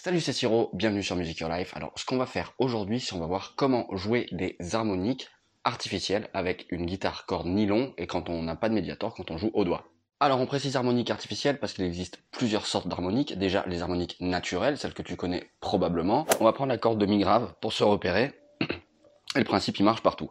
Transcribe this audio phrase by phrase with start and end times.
[0.00, 1.76] Salut c'est Siro, bienvenue sur Music Your Life.
[1.76, 5.28] Alors ce qu'on va faire aujourd'hui, c'est on va voir comment jouer des harmoniques
[5.64, 9.38] artificielles avec une guitare corde nylon et quand on n'a pas de médiator, quand on
[9.38, 9.88] joue au doigt.
[10.20, 13.36] Alors on précise harmonique artificielle parce qu'il existe plusieurs sortes d'harmoniques.
[13.36, 16.28] Déjà les harmoniques naturelles, celles que tu connais probablement.
[16.38, 18.40] On va prendre la corde de mi grave pour se repérer.
[19.34, 20.30] Et le principe il marche partout.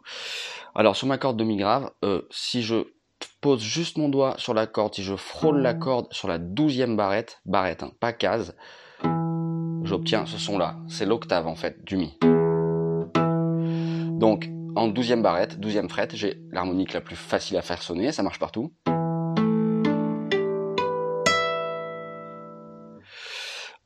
[0.74, 2.86] Alors sur ma corde de mi grave, euh, si je
[3.42, 6.96] pose juste mon doigt sur la corde, si je frôle la corde sur la douzième
[6.96, 8.56] barrette, barrette, hein, pas case,
[9.84, 10.76] j'obtiens ce son-là.
[10.88, 12.18] C'est l'octave en fait du mi.
[14.18, 18.22] Donc en douzième barrette, douzième frette, j'ai l'harmonique la plus facile à faire sonner, ça
[18.22, 18.72] marche partout.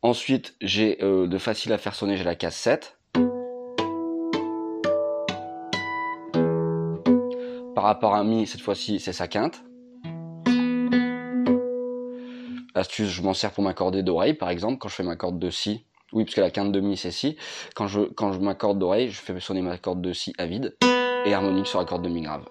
[0.02, 2.98] Ensuite, j'ai euh, de facile à faire sonner, j'ai la case 7.
[7.74, 9.62] Par rapport à Mi, cette fois-ci, c'est sa quinte.
[12.74, 15.50] Astuce, je m'en sers pour m'accorder d'oreille, par exemple, quand je fais ma corde de
[15.50, 15.84] Si.
[16.12, 17.36] Oui, parce que la quinte de Mi, c'est Si.
[17.74, 20.76] Quand je, quand je m'accorde d'oreille, je fais sonner ma corde de Si à vide
[21.24, 22.44] et harmonique sur la corde de Mi grave.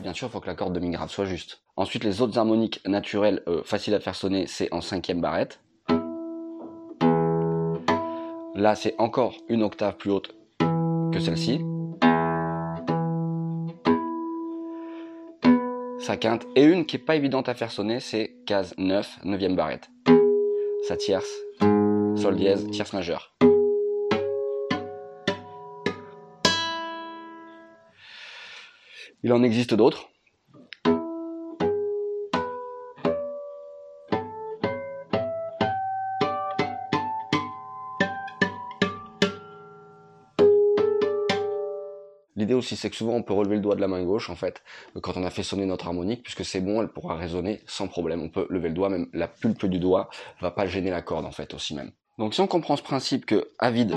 [0.00, 1.62] Bien sûr, il faut que la corde de Mi grave soit juste.
[1.76, 5.60] Ensuite, les autres harmoniques naturelles euh, faciles à faire sonner, c'est en cinquième barrette.
[8.56, 11.60] Là, c'est encore une octave plus haute que celle-ci.
[16.00, 16.46] Sa quinte.
[16.56, 19.91] Et une qui est pas évidente à faire sonner, c'est case 9, 9 barrette.
[20.82, 21.30] Sa tierce,
[22.16, 23.32] sol dièse, tierce majeure.
[29.22, 30.11] Il en existe d'autres.
[42.42, 44.34] L'idée aussi, c'est que souvent on peut relever le doigt de la main gauche, en
[44.34, 44.64] fait,
[45.00, 48.20] quand on a fait sonner notre harmonique, puisque c'est bon, elle pourra résonner sans problème.
[48.20, 50.10] On peut lever le doigt, même la pulpe du doigt
[50.40, 51.92] va pas gêner la corde, en fait, aussi même.
[52.18, 53.94] Donc si on comprend ce principe que à vide,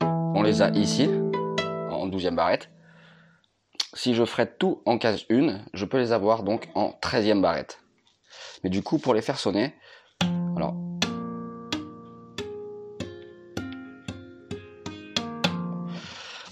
[0.00, 1.08] on les a ici,
[1.92, 2.70] en douzième barrette,
[3.92, 7.78] si je ferais tout en case 1, je peux les avoir donc en 13e barrette.
[8.64, 9.74] Mais du coup, pour les faire sonner,
[10.56, 10.74] alors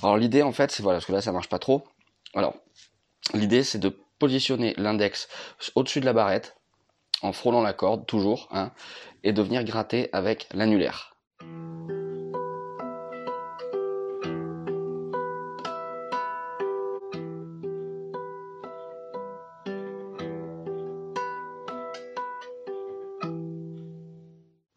[0.02, 1.84] Alors l'idée en fait, c'est voilà, parce que là ça marche pas trop.
[2.34, 2.54] Alors
[3.34, 5.28] l'idée c'est de positionner l'index
[5.74, 6.56] au-dessus de la barrette
[7.22, 8.72] en frôlant la corde toujours, hein,
[9.22, 11.11] et de venir gratter avec l'annulaire.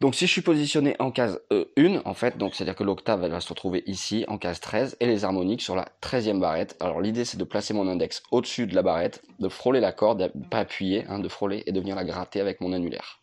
[0.06, 3.26] Donc si je suis positionné en case 1, euh, en fait, donc c'est-à-dire que l'octave
[3.26, 6.76] va se retrouver ici en case 13 et les harmoniques sur la 13e barrette.
[6.78, 10.30] Alors l'idée c'est de placer mon index au-dessus de la barrette, de frôler la corde,
[10.48, 13.18] pas appuyer, hein, de frôler et de venir la gratter avec mon annulaire.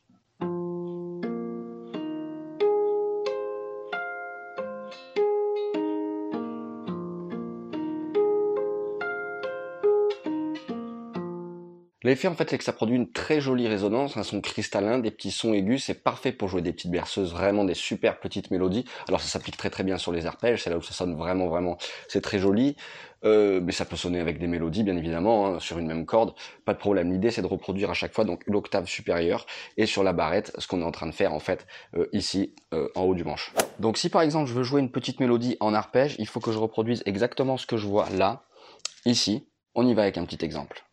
[12.03, 15.11] L'effet en fait c'est que ça produit une très jolie résonance, un son cristallin, des
[15.11, 18.83] petits sons aigus, c'est parfait pour jouer des petites berceuses, vraiment des super petites mélodies.
[19.07, 21.47] Alors ça s'applique très très bien sur les arpèges, c'est là où ça sonne vraiment
[21.47, 21.77] vraiment,
[22.09, 22.75] c'est très joli.
[23.25, 26.33] Euh, mais ça peut sonner avec des mélodies bien évidemment hein, sur une même corde,
[26.65, 27.11] pas de problème.
[27.11, 29.45] L'idée c'est de reproduire à chaque fois donc l'octave supérieure
[29.77, 31.65] et sur la barrette ce qu'on est en train de faire en fait
[31.95, 33.53] euh, ici euh, en haut du manche.
[33.79, 36.51] Donc si par exemple je veux jouer une petite mélodie en arpège, il faut que
[36.51, 38.43] je reproduise exactement ce que je vois là,
[39.05, 39.47] ici.
[39.73, 40.83] On y va avec un petit exemple.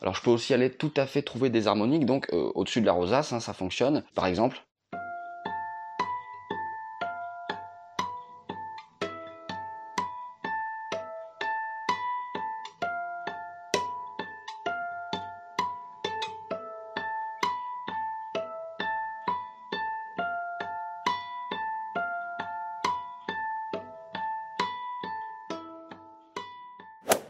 [0.00, 2.86] Alors je peux aussi aller tout à fait trouver des harmoniques, donc euh, au-dessus de
[2.86, 4.04] la rosace, hein, ça fonctionne.
[4.14, 4.64] Par exemple,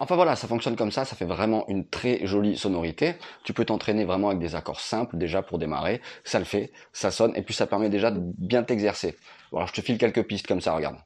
[0.03, 3.17] Enfin voilà, ça fonctionne comme ça, ça fait vraiment une très jolie sonorité.
[3.45, 7.11] Tu peux t'entraîner vraiment avec des accords simples déjà pour démarrer, ça le fait, ça
[7.11, 9.17] sonne, et puis ça permet déjà de bien t'exercer.
[9.53, 10.97] Alors je te file quelques pistes comme ça, regarde.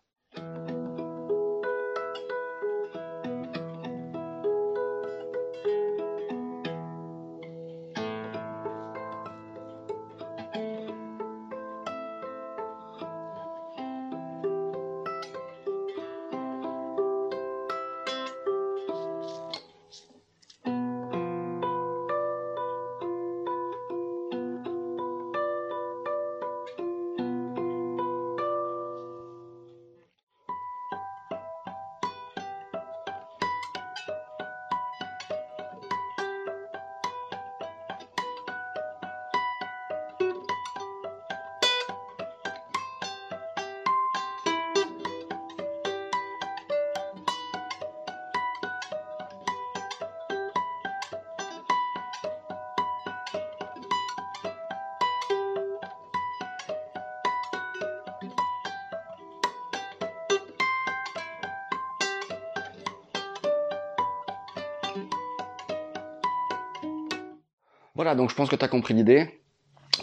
[67.95, 69.41] Voilà, donc je pense que tu as compris l'idée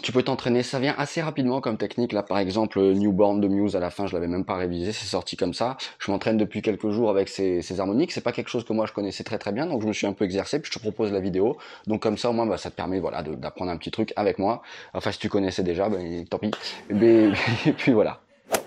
[0.00, 2.12] tu peux t'entraîner, ça vient assez rapidement comme technique.
[2.12, 5.06] Là, par exemple, Newborn de Muse, à la fin, je l'avais même pas révisé, c'est
[5.06, 5.76] sorti comme ça.
[5.98, 8.12] Je m'entraîne depuis quelques jours avec ces, harmoniques.
[8.12, 10.06] C'est pas quelque chose que moi je connaissais très très bien, donc je me suis
[10.06, 10.60] un peu exercé.
[10.60, 11.58] Puis je te propose la vidéo.
[11.86, 14.38] Donc comme ça, au moins, bah, ça te permet, voilà, d'apprendre un petit truc avec
[14.38, 14.62] moi.
[14.94, 16.50] Enfin, si tu connaissais déjà, ben, tant pis.
[16.90, 18.20] Et puis voilà.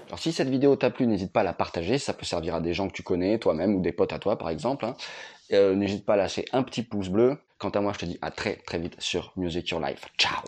[0.08, 2.62] Alors si cette vidéo t'a plu, n'hésite pas à la partager, ça peut servir à
[2.62, 4.86] des gens que tu connais, toi-même ou des potes à toi par exemple.
[4.86, 4.96] Hein.
[5.52, 7.38] Euh, n'hésite pas à lâcher un petit pouce bleu.
[7.58, 10.06] Quant à moi, je te dis à très très vite sur Music Your Life.
[10.18, 10.44] Ciao.